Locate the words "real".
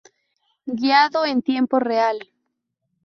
1.77-2.17